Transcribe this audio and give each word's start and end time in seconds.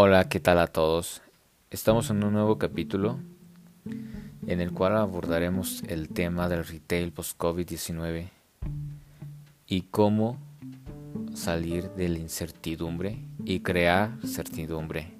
Hola, 0.00 0.28
¿qué 0.28 0.38
tal 0.38 0.60
a 0.60 0.68
todos? 0.68 1.22
Estamos 1.72 2.08
en 2.10 2.22
un 2.22 2.32
nuevo 2.32 2.56
capítulo 2.56 3.18
en 4.46 4.60
el 4.60 4.70
cual 4.70 4.96
abordaremos 4.96 5.82
el 5.88 6.08
tema 6.08 6.48
del 6.48 6.64
retail 6.64 7.10
post-COVID-19 7.10 8.28
y 9.66 9.80
cómo 9.90 10.38
salir 11.34 11.90
de 11.96 12.10
la 12.10 12.18
incertidumbre 12.20 13.18
y 13.44 13.58
crear 13.58 14.12
certidumbre. 14.24 15.10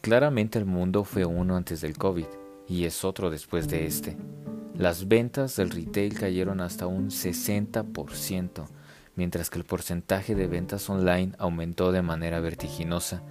Claramente 0.00 0.58
el 0.58 0.64
mundo 0.64 1.04
fue 1.04 1.26
uno 1.26 1.54
antes 1.54 1.82
del 1.82 1.98
COVID 1.98 2.28
y 2.66 2.86
es 2.86 3.04
otro 3.04 3.28
después 3.28 3.68
de 3.68 3.84
este. 3.84 4.16
Las 4.74 5.06
ventas 5.06 5.54
del 5.56 5.68
retail 5.68 6.18
cayeron 6.18 6.62
hasta 6.62 6.86
un 6.86 7.10
60%, 7.10 8.68
mientras 9.16 9.50
que 9.50 9.58
el 9.58 9.64
porcentaje 9.64 10.34
de 10.34 10.46
ventas 10.46 10.88
online 10.88 11.34
aumentó 11.38 11.92
de 11.92 12.00
manera 12.00 12.40
vertiginosa, 12.40 13.22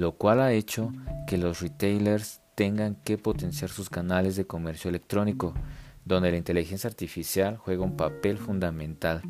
lo 0.00 0.12
cual 0.12 0.40
ha 0.40 0.52
hecho 0.52 0.92
que 1.26 1.38
los 1.38 1.60
retailers 1.60 2.40
tengan 2.54 2.96
que 3.04 3.18
potenciar 3.18 3.70
sus 3.70 3.90
canales 3.90 4.36
de 4.36 4.46
comercio 4.46 4.88
electrónico, 4.88 5.54
donde 6.04 6.30
la 6.30 6.36
inteligencia 6.36 6.88
artificial 6.88 7.56
juega 7.56 7.84
un 7.84 7.96
papel 7.96 8.38
fundamental, 8.38 9.22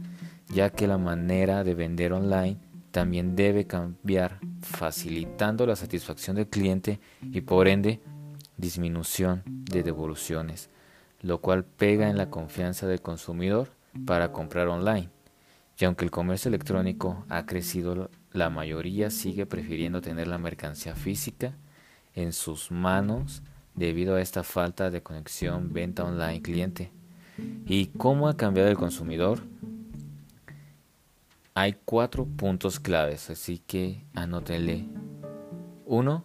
ya 0.48 0.70
que 0.70 0.86
la 0.86 0.98
manera 0.98 1.64
de 1.64 1.74
vender 1.74 2.12
online 2.12 2.58
también 2.90 3.36
debe 3.36 3.66
cambiar, 3.66 4.38
facilitando 4.62 5.66
la 5.66 5.76
satisfacción 5.76 6.36
del 6.36 6.48
cliente 6.48 7.00
y 7.20 7.40
por 7.40 7.68
ende 7.68 8.00
disminución 8.56 9.42
de 9.46 9.82
devoluciones 9.82 10.70
lo 11.22 11.40
cual 11.40 11.64
pega 11.64 12.08
en 12.08 12.16
la 12.16 12.30
confianza 12.30 12.86
del 12.86 13.02
consumidor 13.02 13.70
para 14.06 14.32
comprar 14.32 14.68
online. 14.68 15.10
Y 15.80 15.86
aunque 15.86 16.04
el 16.04 16.10
comercio 16.10 16.50
electrónico 16.50 17.24
ha 17.30 17.46
crecido, 17.46 18.10
la 18.32 18.50
mayoría 18.50 19.10
sigue 19.10 19.46
prefiriendo 19.46 20.02
tener 20.02 20.28
la 20.28 20.36
mercancía 20.36 20.94
física 20.94 21.54
en 22.14 22.34
sus 22.34 22.70
manos 22.70 23.42
debido 23.74 24.16
a 24.16 24.20
esta 24.20 24.42
falta 24.42 24.90
de 24.90 25.02
conexión 25.02 25.72
venta 25.72 26.04
online 26.04 26.42
cliente. 26.42 26.92
¿Y 27.64 27.86
cómo 27.86 28.28
ha 28.28 28.36
cambiado 28.36 28.68
el 28.68 28.76
consumidor? 28.76 29.40
Hay 31.54 31.76
cuatro 31.86 32.26
puntos 32.26 32.78
claves, 32.78 33.30
así 33.30 33.58
que 33.58 34.04
anótenle. 34.14 34.86
Uno, 35.86 36.24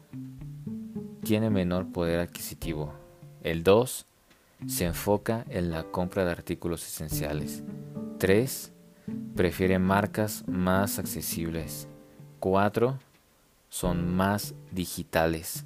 tiene 1.24 1.50
menor 1.50 1.94
poder 1.94 2.20
adquisitivo. 2.20 2.94
El 3.42 3.64
2 3.64 4.06
se 4.68 4.86
enfoca 4.86 5.46
en 5.50 5.72
la 5.72 5.84
compra 5.84 6.26
de 6.26 6.32
artículos 6.32 6.86
esenciales. 6.86 7.64
3. 8.18 8.75
Prefiere 9.36 9.80
marcas 9.80 10.44
más 10.48 11.00
accesibles. 11.00 11.88
4. 12.40 13.00
Son 13.70 14.16
más 14.16 14.56
digitales. 14.72 15.66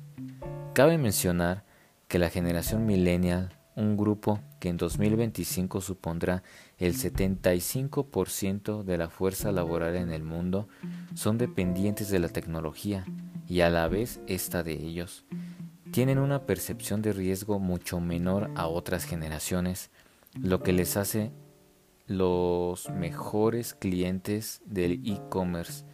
Cabe 0.74 0.98
mencionar 0.98 1.64
que 2.08 2.20
la 2.20 2.30
generación 2.30 2.86
millennial, 2.86 3.58
un 3.76 3.98
grupo 3.98 4.40
que 4.60 4.70
en 4.70 4.78
2025 4.78 5.82
supondrá 5.82 6.44
el 6.78 6.96
75% 6.96 8.84
de 8.84 8.98
la 8.98 9.10
fuerza 9.10 9.52
laboral 9.52 9.96
en 9.96 10.12
el 10.12 10.24
mundo, 10.24 10.68
son 11.14 11.38
dependientes 11.38 12.10
de 12.10 12.20
la 12.20 12.30
tecnología 12.30 13.06
y 13.48 13.62
a 13.62 13.70
la 13.70 13.88
vez 13.88 14.20
esta 14.28 14.64
de 14.64 14.74
ellos 14.74 15.26
tienen 15.92 16.20
una 16.20 16.46
percepción 16.46 17.02
de 17.02 17.14
riesgo 17.14 17.60
mucho 17.60 18.00
menor 18.00 18.52
a 18.56 18.68
otras 18.68 19.06
generaciones, 19.06 19.90
lo 20.40 20.62
que 20.62 20.72
les 20.72 20.98
hace 20.98 21.32
los 22.10 22.90
mejores 22.90 23.76
clientes 23.76 24.64
del 24.66 24.94
e-commerce. 25.06 25.86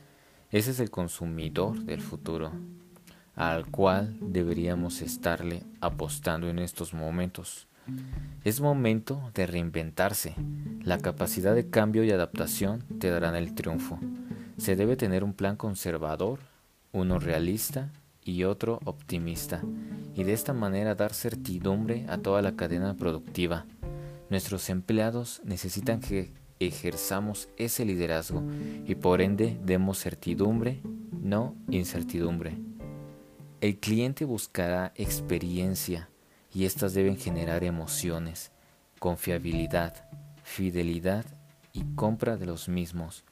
Ese 0.49 0.71
es 0.71 0.79
el 0.79 0.89
consumidor 0.89 1.77
del 1.83 1.99
futuro, 1.99 2.53
al 3.35 3.65
cual 3.69 4.15
deberíamos 4.21 5.01
estarle 5.01 5.63
apostando 5.81 6.47
en 6.47 6.59
estos 6.59 6.93
momentos. 6.93 7.67
Es 8.45 8.61
momento 8.61 9.29
de 9.33 9.45
reinventarse. 9.45 10.35
La 10.83 10.99
capacidad 10.99 11.53
de 11.53 11.69
cambio 11.69 12.05
y 12.05 12.11
adaptación 12.11 12.85
te 12.97 13.09
darán 13.09 13.35
el 13.35 13.53
triunfo. 13.53 13.99
Se 14.57 14.77
debe 14.77 14.95
tener 14.95 15.21
un 15.21 15.33
plan 15.33 15.57
conservador, 15.57 16.39
uno 16.93 17.19
realista 17.19 17.91
y 18.23 18.45
otro 18.45 18.79
optimista, 18.85 19.61
y 20.15 20.23
de 20.23 20.31
esta 20.31 20.53
manera 20.53 20.95
dar 20.95 21.13
certidumbre 21.13 22.05
a 22.07 22.17
toda 22.19 22.41
la 22.41 22.55
cadena 22.55 22.95
productiva. 22.95 23.65
Nuestros 24.29 24.69
empleados 24.69 25.41
necesitan 25.43 25.99
que 25.99 26.33
ejerzamos 26.59 27.49
ese 27.57 27.85
liderazgo 27.85 28.43
y 28.85 28.95
por 28.95 29.21
ende 29.21 29.59
demos 29.63 30.01
certidumbre, 30.01 30.81
no 31.11 31.55
incertidumbre. 31.69 32.57
El 33.61 33.77
cliente 33.77 34.25
buscará 34.25 34.93
experiencia 34.95 36.09
y 36.53 36.65
éstas 36.65 36.93
deben 36.93 37.17
generar 37.17 37.63
emociones, 37.63 38.51
confiabilidad, 38.99 40.07
fidelidad 40.43 41.25
y 41.73 41.83
compra 41.95 42.37
de 42.37 42.45
los 42.45 42.69
mismos. 42.69 43.23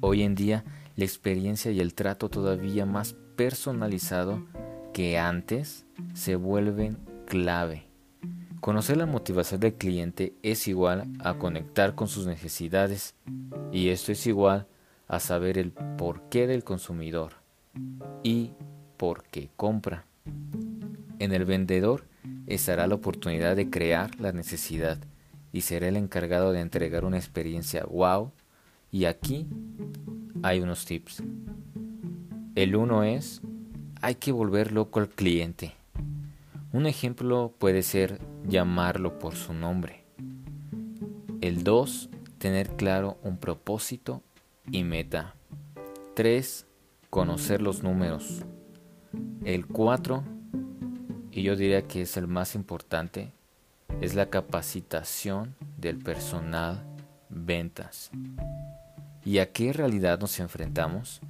Hoy 0.00 0.22
en 0.22 0.34
día 0.34 0.64
la 0.96 1.04
experiencia 1.04 1.70
y 1.70 1.80
el 1.80 1.94
trato 1.94 2.28
todavía 2.28 2.84
más 2.84 3.14
personalizado 3.36 4.44
que 4.92 5.18
antes 5.18 5.86
se 6.14 6.36
vuelven 6.36 6.98
clave. 7.26 7.89
Conocer 8.60 8.98
la 8.98 9.06
motivación 9.06 9.58
del 9.58 9.72
cliente 9.72 10.34
es 10.42 10.68
igual 10.68 11.08
a 11.20 11.38
conectar 11.38 11.94
con 11.94 12.08
sus 12.08 12.26
necesidades 12.26 13.14
y 13.72 13.88
esto 13.88 14.12
es 14.12 14.26
igual 14.26 14.66
a 15.08 15.18
saber 15.18 15.56
el 15.56 15.72
porqué 15.72 16.46
del 16.46 16.62
consumidor 16.62 17.32
y 18.22 18.50
por 18.98 19.22
qué 19.24 19.48
compra. 19.56 20.04
En 21.18 21.32
el 21.32 21.46
vendedor 21.46 22.04
estará 22.46 22.86
la 22.86 22.96
oportunidad 22.96 23.56
de 23.56 23.70
crear 23.70 24.20
la 24.20 24.32
necesidad 24.32 24.98
y 25.54 25.62
será 25.62 25.88
el 25.88 25.96
encargado 25.96 26.52
de 26.52 26.60
entregar 26.60 27.06
una 27.06 27.16
experiencia 27.16 27.84
wow 27.84 28.30
y 28.92 29.06
aquí 29.06 29.46
hay 30.42 30.60
unos 30.60 30.84
tips. 30.84 31.22
El 32.54 32.76
uno 32.76 33.04
es, 33.04 33.40
hay 34.02 34.16
que 34.16 34.32
volver 34.32 34.72
loco 34.72 35.00
al 35.00 35.08
cliente. 35.08 35.79
Un 36.72 36.86
ejemplo 36.86 37.52
puede 37.58 37.82
ser 37.82 38.20
llamarlo 38.46 39.18
por 39.18 39.34
su 39.34 39.52
nombre. 39.52 40.04
El 41.40 41.64
2, 41.64 42.10
tener 42.38 42.76
claro 42.76 43.18
un 43.24 43.38
propósito 43.38 44.22
y 44.70 44.84
meta. 44.84 45.34
3, 46.14 46.66
conocer 47.10 47.60
los 47.60 47.82
números. 47.82 48.44
El 49.44 49.66
4, 49.66 50.22
y 51.32 51.42
yo 51.42 51.56
diría 51.56 51.82
que 51.88 52.02
es 52.02 52.16
el 52.16 52.28
más 52.28 52.54
importante, 52.54 53.32
es 54.00 54.14
la 54.14 54.30
capacitación 54.30 55.56
del 55.76 55.98
personal 55.98 56.84
ventas. 57.30 58.12
¿Y 59.24 59.38
a 59.38 59.50
qué 59.50 59.72
realidad 59.72 60.20
nos 60.20 60.38
enfrentamos? 60.38 61.20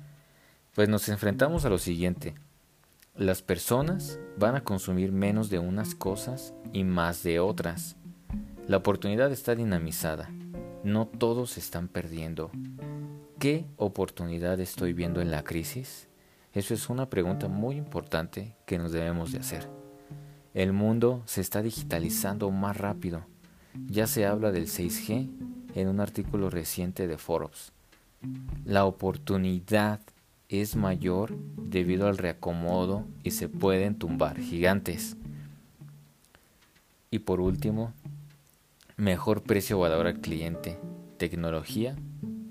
Pues 0.75 0.91
nos 0.91 1.09
enfrentamos 1.09 1.65
a 1.65 1.71
lo 1.71 1.79
siguiente. 1.79 2.35
Las 3.17 3.43
personas 3.43 4.19
van 4.39 4.55
a 4.55 4.65
consumir 4.65 5.13
menos 5.13 5.51
de 5.51 5.59
unas 5.59 5.95
cosas 5.95 6.55
y 6.73 6.85
más 6.85 7.23
de 7.23 7.41
otras. 7.41 7.97
La 8.67 8.79
oportunidad 8.79 9.31
está 9.33 9.55
dinamizada. 9.55 10.31
No 10.85 11.07
todos 11.07 11.59
están 11.59 11.89
perdiendo. 11.89 12.51
¿Qué 13.39 13.67
oportunidad 13.77 14.59
estoy 14.61 14.93
viendo 14.93 15.21
en 15.21 15.31
la 15.31 15.43
crisis? 15.43 16.09
Eso 16.53 16.73
es 16.73 16.89
una 16.89 17.11
pregunta 17.11 17.49
muy 17.49 17.77
importante 17.77 18.57
que 18.65 18.79
nos 18.79 18.93
debemos 18.93 19.33
de 19.33 19.39
hacer. 19.39 19.69
El 20.55 20.73
mundo 20.73 21.23
se 21.27 21.41
está 21.41 21.63
digitalizando 21.63 22.51
más 22.51 22.77
rápido. 22.77 23.27
Ya 23.87 24.07
se 24.07 24.25
habla 24.25 24.51
del 24.51 24.67
6G 24.67 25.29
en 25.75 25.89
un 25.89 26.01
artículo 26.01 26.49
reciente 26.49 27.07
de 27.07 27.19
Forbes. 27.19 27.73
La 28.65 28.85
oportunidad 28.85 30.01
es 30.51 30.75
mayor 30.75 31.37
debido 31.57 32.09
al 32.09 32.19
reacomodo 32.19 33.07
y 33.23 33.31
se 33.31 33.49
pueden 33.49 33.95
tumbar 33.95 34.39
gigantes. 34.39 35.17
Y 37.11 37.21
por 37.21 37.41
último, 37.41 37.93
mejor 38.97 39.43
precio 39.43 39.79
valor 39.79 40.09
al 40.09 40.21
cliente, 40.21 40.79
tecnología 41.19 41.97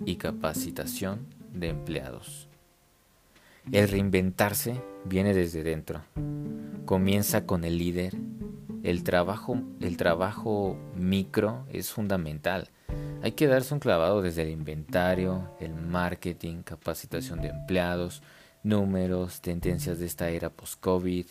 y 0.06 0.16
capacitación 0.16 1.28
de 1.54 1.70
empleados. 1.70 2.48
El 3.72 3.90
reinventarse 3.90 4.82
viene 5.04 5.34
desde 5.34 5.64
dentro. 5.64 6.02
Comienza 6.86 7.46
con 7.46 7.66
el 7.66 7.78
líder. 7.78 8.16
El 8.84 9.04
trabajo, 9.04 9.62
el 9.82 9.98
trabajo 9.98 10.78
micro 10.96 11.66
es 11.70 11.92
fundamental 11.92 12.70
hay 13.22 13.34
que 13.34 13.48
darse 13.48 13.74
un 13.74 13.80
clavado 13.80 14.22
desde 14.22 14.44
el 14.44 14.50
inventario, 14.50 15.56
el 15.60 15.74
marketing, 15.74 16.64
capacitación 16.64 17.42
de 17.42 17.50
empleados, 17.50 18.22
números, 18.64 19.42
tendencias 19.42 20.00
de 20.00 20.06
esta 20.06 20.30
era 20.30 20.50
post-COVID. 20.50 21.26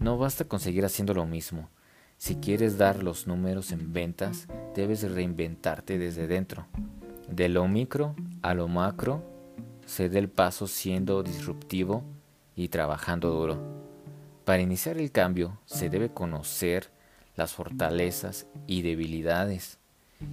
No 0.00 0.18
basta 0.18 0.44
con 0.44 0.60
seguir 0.60 0.84
haciendo 0.84 1.14
lo 1.14 1.26
mismo. 1.26 1.70
Si 2.16 2.36
quieres 2.36 2.78
dar 2.78 3.02
los 3.02 3.26
números 3.26 3.72
en 3.72 3.92
ventas, 3.92 4.46
debes 4.74 5.10
reinventarte 5.10 5.98
desde 5.98 6.26
dentro. 6.26 6.66
De 7.28 7.48
lo 7.48 7.66
micro 7.66 8.14
a 8.42 8.54
lo 8.54 8.68
macro, 8.68 9.22
se 9.86 10.08
dé 10.08 10.20
el 10.20 10.28
paso 10.28 10.66
siendo 10.66 11.22
disruptivo 11.22 12.04
y 12.54 12.68
trabajando 12.68 13.30
duro. 13.30 13.58
Para 14.44 14.62
iniciar 14.62 14.98
el 14.98 15.10
cambio 15.10 15.58
se 15.64 15.90
debe 15.90 16.10
conocer 16.10 16.90
las 17.34 17.52
fortalezas 17.52 18.46
y 18.66 18.82
debilidades, 18.82 19.78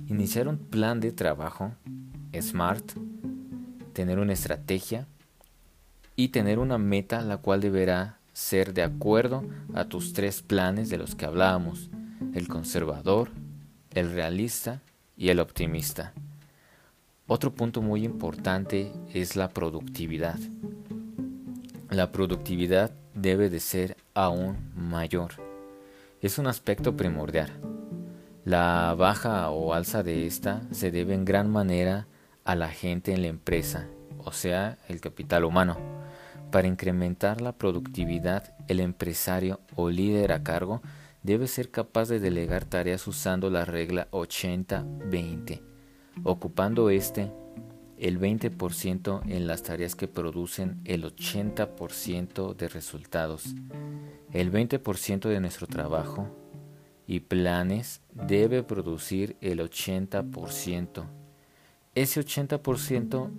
iniciar 0.08 0.48
un 0.48 0.58
plan 0.58 1.00
de 1.00 1.12
trabajo 1.12 1.72
SMART, 2.34 2.94
tener 3.94 4.20
una 4.20 4.34
estrategia 4.34 5.08
y 6.16 6.30
tener 6.30 6.60
una 6.60 6.78
meta 6.78 7.22
la 7.22 7.38
cual 7.38 7.62
deberá 7.62 8.20
ser 8.34 8.74
de 8.74 8.84
acuerdo 8.84 9.44
a 9.74 9.86
tus 9.86 10.14
tres 10.14 10.42
planes 10.42 10.90
de 10.90 10.98
los 10.98 11.16
que 11.16 11.26
hablábamos, 11.26 11.90
el 12.34 12.48
conservador, 12.48 13.30
el 13.92 14.12
realista 14.12 14.82
y 15.18 15.30
el 15.30 15.40
optimista. 15.40 16.14
Otro 17.28 17.54
punto 17.54 17.82
muy 17.82 18.04
importante 18.04 18.92
es 19.14 19.36
la 19.36 19.50
productividad. 19.50 20.40
La 21.90 22.12
productividad 22.12 22.92
debe 23.14 23.50
de 23.50 23.60
ser 23.60 23.98
aún 24.14 24.58
mayor. 24.76 25.34
Es 26.22 26.38
un 26.38 26.48
aspecto 26.48 26.96
primordial. 26.96 27.70
La 28.51 28.94
baja 28.98 29.50
o 29.50 29.74
alza 29.74 30.03
de 30.03 30.27
esta 30.27 30.62
se 30.71 30.92
debe 30.92 31.13
en 31.13 31.24
gran 31.24 31.50
manera 31.50 32.07
a 32.44 32.53
la 32.53 32.68
gente 32.68 33.13
en 33.13 33.21
la 33.21 33.30
empresa, 33.30 33.88
o 34.18 34.33
sea, 34.33 34.77
el 34.89 35.00
capital 35.00 35.45
humano. 35.45 35.77
Para 36.51 36.68
incrementar 36.68 37.39
la 37.39 37.53
productividad, 37.53 38.53
el 38.68 38.81
empresario 38.81 39.62
o 39.77 39.89
líder 39.89 40.33
a 40.33 40.44
cargo 40.44 40.81
debe 41.24 41.48
ser 41.48 41.71
capaz 41.71 42.09
de 42.09 42.19
delegar 42.19 42.65
tareas 42.65 43.07
usando 43.07 43.50
la 43.50 43.63
regla 43.63 44.09
80-20, 44.12 45.62
ocupando 46.25 46.89
este 46.89 47.31
el 48.00 48.19
20% 48.19 49.21
en 49.30 49.47
las 49.47 49.63
tareas 49.63 49.95
que 49.95 50.09
producen 50.09 50.81
el 50.83 51.06
80% 51.06 52.54
de 52.54 52.68
resultados. 52.68 53.56
El 54.33 54.51
20% 54.51 55.30
de 55.30 55.39
nuestro 55.39 55.68
trabajo 55.68 56.27
y 57.12 57.19
planes 57.19 58.00
debe 58.13 58.63
producir 58.63 59.36
el 59.42 59.60
80%. 59.60 61.04
Ese 61.94 62.22
80% 62.22 63.30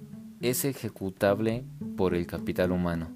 es 0.43 0.67
ejecutable 0.67 1.65
por 1.97 2.15
el 2.15 2.27
capital 2.27 2.71
humano, 2.71 3.09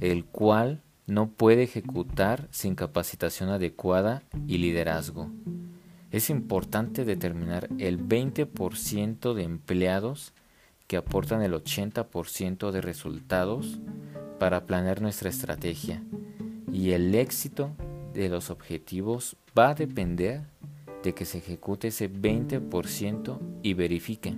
el 0.00 0.26
cual 0.26 0.82
no 1.06 1.30
puede 1.30 1.62
ejecutar 1.62 2.46
sin 2.50 2.74
capacitación 2.74 3.48
adecuada 3.48 4.22
y 4.46 4.58
liderazgo. 4.58 5.30
Es 6.10 6.28
importante 6.28 7.06
determinar 7.06 7.70
el 7.78 8.06
20% 8.06 9.32
de 9.32 9.44
empleados 9.44 10.34
que 10.88 10.98
aportan 10.98 11.40
el 11.40 11.54
80% 11.54 12.70
de 12.70 12.82
resultados 12.82 13.80
para 14.38 14.66
planear 14.66 15.00
nuestra 15.00 15.30
estrategia 15.30 16.02
y 16.70 16.90
el 16.90 17.14
éxito 17.14 17.70
de 18.12 18.28
los 18.28 18.50
objetivos 18.50 19.36
va 19.58 19.70
a 19.70 19.74
depender 19.74 20.42
de 21.02 21.14
que 21.14 21.24
se 21.24 21.38
ejecute 21.38 21.88
ese 21.88 22.10
20% 22.10 23.38
y 23.62 23.74
verifique. 23.74 24.36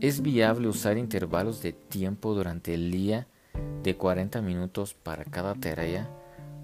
Es 0.00 0.20
viable 0.20 0.68
usar 0.68 0.98
intervalos 0.98 1.62
de 1.62 1.72
tiempo 1.72 2.34
durante 2.34 2.74
el 2.74 2.90
día 2.90 3.28
de 3.82 3.96
40 3.96 4.42
minutos 4.42 4.94
para 4.94 5.24
cada 5.24 5.54
tarea 5.54 6.10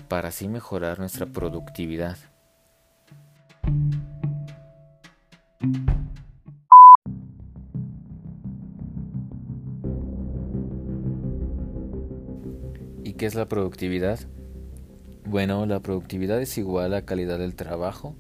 para 0.08 0.29
así 0.29 0.49
mejorar 0.49 0.99
nuestra 0.99 1.26
productividad. 1.26 2.19
¿Y 13.05 13.12
qué 13.12 13.26
es 13.26 13.35
la 13.35 13.47
productividad? 13.47 14.19
Bueno, 15.30 15.64
la 15.64 15.78
productividad 15.78 16.42
es 16.42 16.58
igual 16.58 16.92
a 16.92 17.02
calidad 17.02 17.38
del 17.38 17.54
trabajo 17.54 18.16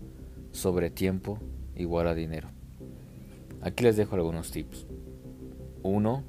sobre 0.52 0.90
tiempo 0.90 1.40
igual 1.74 2.06
a 2.06 2.14
dinero. 2.14 2.50
Aquí 3.62 3.82
les 3.82 3.96
dejo 3.96 4.14
algunos 4.14 4.52
tips. 4.52 4.86
1 5.82 6.22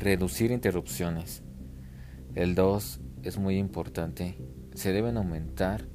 reducir 0.00 0.50
interrupciones. 0.50 1.44
El 2.34 2.56
2 2.56 3.00
es 3.22 3.38
muy 3.38 3.56
importante. 3.56 4.36
Se 4.74 4.92
deben 4.92 5.16
aumentar 5.16 5.86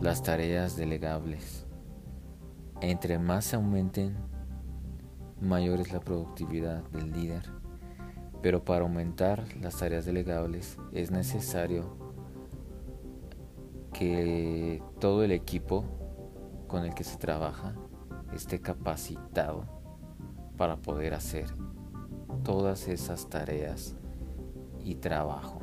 las 0.00 0.22
tareas 0.22 0.76
delegables. 0.76 1.66
Entre 2.80 3.18
más 3.18 3.44
se 3.44 3.56
aumenten, 3.56 4.14
mayor 5.40 5.80
es 5.80 5.92
la 5.92 5.98
productividad 5.98 6.84
del 6.90 7.10
líder. 7.10 7.42
Pero 8.40 8.64
para 8.64 8.82
aumentar 8.82 9.42
las 9.60 9.78
tareas 9.78 10.04
delegables 10.04 10.78
es 10.92 11.10
necesario 11.10 12.09
que 14.00 14.82
todo 14.98 15.24
el 15.24 15.30
equipo 15.30 15.84
con 16.68 16.86
el 16.86 16.94
que 16.94 17.04
se 17.04 17.18
trabaja 17.18 17.74
esté 18.32 18.58
capacitado 18.58 19.66
para 20.56 20.78
poder 20.78 21.12
hacer 21.12 21.44
todas 22.42 22.88
esas 22.88 23.28
tareas 23.28 23.96
y 24.82 24.94
trabajo. 24.94 25.60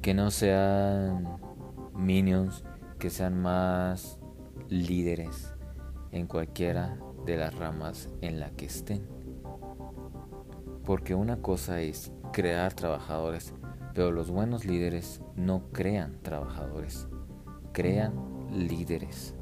Que 0.00 0.14
no 0.14 0.30
sean 0.30 1.28
minions, 1.94 2.64
que 2.98 3.10
sean 3.10 3.38
más 3.38 4.18
líderes 4.70 5.52
en 6.12 6.26
cualquiera 6.26 6.98
de 7.26 7.36
las 7.36 7.54
ramas 7.54 8.08
en 8.22 8.40
la 8.40 8.48
que 8.52 8.64
estén. 8.64 9.06
Porque 10.86 11.14
una 11.14 11.42
cosa 11.42 11.82
es 11.82 12.12
crear 12.32 12.72
trabajadores, 12.72 13.52
pero 13.94 14.12
los 14.12 14.30
buenos 14.30 14.64
líderes 14.64 15.20
no 15.36 15.64
crean 15.72 16.18
trabajadores, 16.22 17.08
crean 17.72 18.14
líderes. 18.52 19.34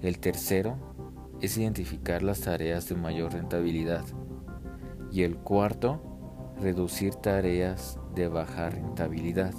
El 0.00 0.18
tercero 0.18 0.76
es 1.40 1.56
identificar 1.58 2.22
las 2.22 2.40
tareas 2.40 2.88
de 2.88 2.94
mayor 2.94 3.32
rentabilidad 3.32 4.04
y 5.10 5.22
el 5.22 5.36
cuarto, 5.36 6.00
reducir 6.60 7.14
tareas 7.14 7.98
de 8.14 8.28
baja 8.28 8.70
rentabilidad. 8.70 9.54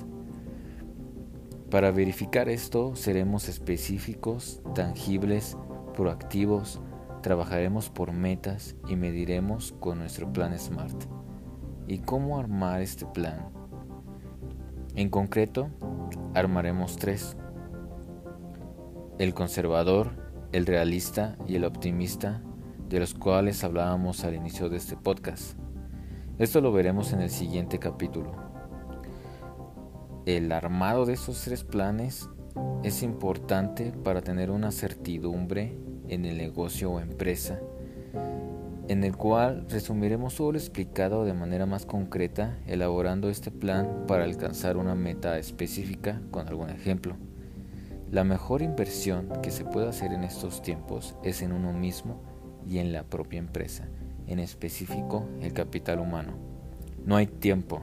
Para 1.70 1.92
verificar 1.92 2.50
esto 2.50 2.96
seremos 2.96 3.48
específicos, 3.48 4.62
tangibles, 4.76 5.58
proactivos, 5.94 6.82
trabajaremos 7.22 7.90
por 7.90 8.12
metas 8.12 8.76
y 8.88 8.96
mediremos 8.96 9.74
con 9.80 10.00
nuestro 10.00 10.32
plan 10.32 10.58
SMART. 10.58 11.04
¿Y 11.88 12.00
cómo 12.00 12.40
armar 12.40 12.82
este 12.82 13.06
plan? 13.06 13.59
En 14.96 15.10
concreto, 15.10 15.70
armaremos 16.34 16.98
tres. 16.98 17.38
El 19.18 19.34
conservador, 19.34 20.12
el 20.52 20.66
realista 20.66 21.38
y 21.48 21.56
el 21.56 21.64
optimista 21.64 22.42
de 22.90 23.00
los 23.00 23.14
cuales 23.14 23.64
hablábamos 23.64 24.24
al 24.24 24.36
inicio 24.36 24.68
de 24.70 24.78
este 24.78 24.98
podcast. 24.98 25.58
Esto 26.40 26.60
lo 26.60 26.72
veremos 26.72 27.14
en 27.14 27.22
el 27.22 27.30
siguiente 27.30 27.80
capítulo. 27.80 28.32
El 30.26 30.52
armado 30.52 31.06
de 31.06 31.14
estos 31.14 31.42
tres 31.44 31.64
planes 31.64 32.30
es 32.84 33.04
importante 33.04 33.92
para 33.92 34.22
tener 34.22 34.50
una 34.50 34.72
certidumbre 34.72 35.78
en 36.08 36.26
el 36.26 36.38
negocio 36.38 36.92
o 36.92 37.00
empresa, 37.00 37.60
en 38.90 39.04
el 39.04 39.16
cual 39.16 39.68
resumiremos 39.70 40.34
todo 40.34 40.52
lo 40.52 40.58
explicado 40.58 41.24
de 41.24 41.36
manera 41.36 41.68
más 41.68 41.86
concreta, 41.86 42.58
elaborando 42.66 43.30
este 43.30 43.52
plan 43.52 44.06
para 44.08 44.24
alcanzar 44.24 44.78
una 44.78 44.96
meta 44.96 45.38
específica 45.38 46.20
con 46.32 46.48
algún 46.48 46.72
ejemplo. 46.72 47.16
La 48.10 48.24
mejor 48.24 48.64
inversión 48.64 49.30
que 49.44 49.52
se 49.52 49.64
puede 49.64 49.90
hacer 49.90 50.12
en 50.12 50.24
estos 50.24 50.64
tiempos 50.64 51.16
es 51.24 51.44
en 51.44 51.52
uno 51.52 51.72
mismo 51.72 52.20
y 52.68 52.80
en 52.80 52.92
la 52.92 53.04
propia 53.04 53.38
empresa, 53.38 53.88
en 54.26 54.40
específico 54.40 55.30
el 55.40 55.54
capital 55.54 56.00
humano. 56.00 56.34
No 57.06 57.16
hay 57.16 57.28
tiempo, 57.28 57.82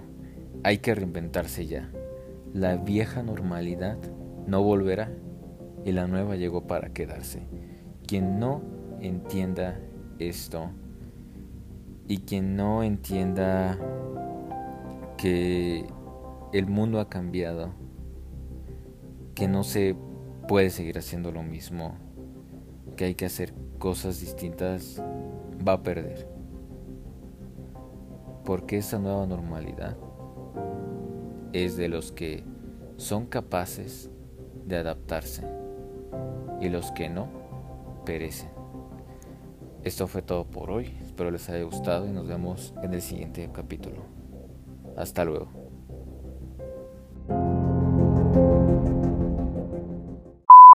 hay 0.64 0.78
que 0.78 0.92
reinventarse 0.92 1.68
ya. 1.68 1.88
La 2.52 2.78
vieja 2.78 3.22
normalidad 3.22 3.96
no 4.48 4.60
volverá 4.60 5.12
y 5.84 5.92
la 5.92 6.08
nueva 6.08 6.34
llegó 6.34 6.66
para 6.66 6.92
quedarse. 6.92 7.46
Quien 8.08 8.40
no 8.40 8.60
entienda 9.00 9.78
esto 10.18 10.72
y 12.08 12.18
quien 12.18 12.56
no 12.56 12.82
entienda 12.82 13.78
que 15.16 15.86
el 16.52 16.66
mundo 16.66 17.00
ha 17.00 17.08
cambiado, 17.08 17.70
que 19.34 19.48
no 19.48 19.64
se 19.64 19.96
puede 20.46 20.70
seguir 20.70 20.98
haciendo 20.98 21.32
lo 21.32 21.42
mismo, 21.42 21.94
que 22.96 23.06
hay 23.06 23.14
que 23.14 23.26
hacer 23.26 23.52
cosas 23.78 24.20
distintas 24.20 25.02
va 25.66 25.74
a 25.74 25.82
perder. 25.82 26.28
Porque 28.44 28.78
esa 28.78 28.98
nueva 28.98 29.26
normalidad 29.26 29.96
es 31.52 31.76
de 31.76 31.88
los 31.88 32.12
que 32.12 32.44
son 32.96 33.26
capaces 33.26 34.10
de 34.64 34.76
adaptarse 34.76 35.44
y 36.60 36.68
los 36.68 36.92
que 36.92 37.08
no 37.08 37.28
perecen. 38.04 38.50
Esto 39.82 40.06
fue 40.06 40.22
todo 40.22 40.44
por 40.44 40.70
hoy, 40.70 40.92
espero 41.16 41.30
les 41.30 41.48
haya 41.48 41.64
gustado 41.64 42.06
y 42.06 42.10
nos 42.10 42.26
vemos 42.28 42.74
en 42.82 42.92
el 42.92 43.00
siguiente 43.00 43.48
capítulo. 43.50 44.04
Hasta 44.98 45.24
luego. 45.24 45.65